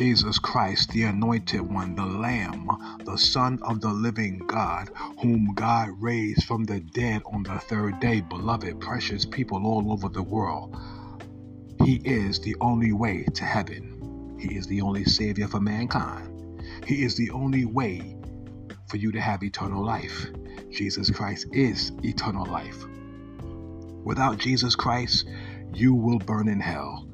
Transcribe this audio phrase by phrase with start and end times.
[0.00, 2.70] Jesus Christ, the Anointed One, the Lamb,
[3.04, 4.88] the Son of the living God,
[5.20, 10.08] whom God raised from the dead on the third day, beloved, precious people all over
[10.08, 10.74] the world.
[11.84, 14.38] He is the only way to heaven.
[14.40, 16.62] He is the only Savior for mankind.
[16.86, 18.16] He is the only way
[18.88, 20.28] for you to have eternal life.
[20.70, 22.86] Jesus Christ is eternal life.
[24.02, 25.28] Without Jesus Christ,
[25.74, 27.06] you will burn in hell.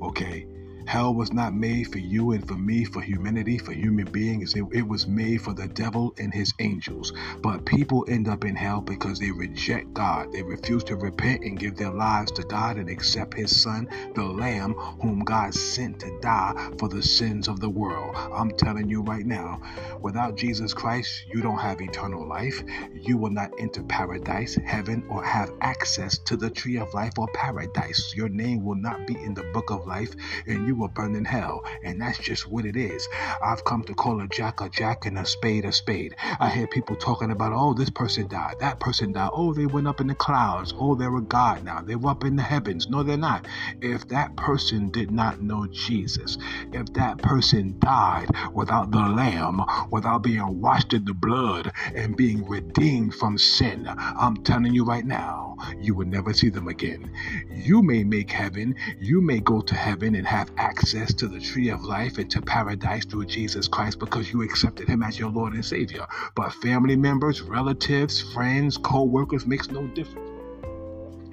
[0.00, 0.46] Okay?
[0.86, 4.54] Hell was not made for you and for me, for humanity, for human beings.
[4.54, 7.12] It, it, was made for the devil and his angels.
[7.42, 10.32] But people end up in hell because they reject God.
[10.32, 14.24] They refuse to repent and give their lives to God and accept his son, the
[14.24, 18.14] Lamb, whom God sent to die for the sins of the world.
[18.16, 19.60] I'm telling you right now,
[20.00, 22.62] without Jesus Christ, you don't have eternal life.
[22.94, 27.28] You will not enter paradise, heaven, or have access to the tree of life or
[27.34, 28.14] paradise.
[28.16, 30.14] Your name will not be in the book of life,
[30.46, 31.62] and you will burn in hell.
[31.84, 33.08] And that's just what it is.
[33.44, 36.16] I've come to call a jack a jack and a spade a spade.
[36.40, 39.30] I hear people talking about, oh, this person died, that person died.
[39.34, 40.74] Oh, they went up in the clouds.
[40.78, 41.82] Oh, they're a God now.
[41.82, 42.88] They were up in the heavens.
[42.88, 43.46] No, they're not.
[43.82, 46.38] If that person did not know Jesus,
[46.72, 52.46] if that person died without the Lamb, without being washed in the blood and being
[52.48, 57.10] redeemed from sin, I'm telling you right now, you will never see them again.
[57.50, 61.68] You may make heaven, you may go to heaven and have access to the tree
[61.68, 65.52] of life and to paradise through Jesus Christ because you accepted him as your Lord
[65.52, 66.06] and Savior.
[66.34, 70.30] But family members, relatives, friends, co workers makes no difference.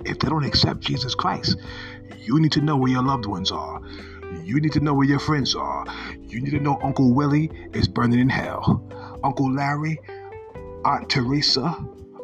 [0.03, 1.57] If they don't accept Jesus Christ,
[2.19, 3.81] you need to know where your loved ones are.
[4.43, 5.85] You need to know where your friends are.
[6.19, 8.83] You need to know Uncle Willie is burning in hell.
[9.23, 9.97] Uncle Larry,
[10.83, 11.77] Aunt Teresa,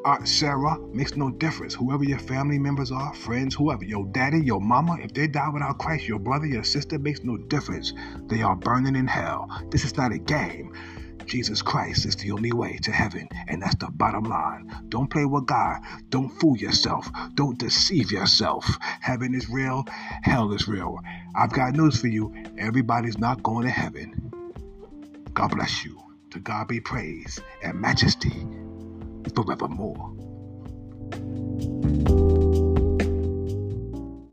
[0.07, 1.73] Aunt Sarah, makes no difference.
[1.73, 5.79] Whoever your family members are, friends, whoever, your daddy, your mama, if they die without
[5.79, 7.91] Christ, your brother, your sister, makes no difference.
[8.27, 9.49] They are burning in hell.
[9.69, 10.71] This is not a game.
[11.25, 14.85] Jesus Christ is the only way to heaven, and that's the bottom line.
[14.87, 15.81] Don't play with God.
[16.07, 17.11] Don't fool yourself.
[17.33, 18.65] Don't deceive yourself.
[19.01, 19.83] Heaven is real,
[20.21, 20.99] hell is real.
[21.35, 22.33] I've got news for you.
[22.57, 24.31] Everybody's not going to heaven.
[25.33, 25.99] God bless you.
[26.31, 28.47] To God be praise and majesty
[29.37, 30.17] forevermore.